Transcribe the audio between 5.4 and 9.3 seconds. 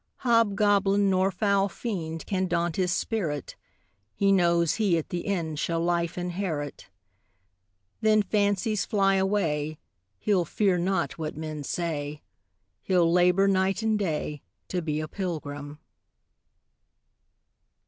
Shall life inherit. Then, fancies fly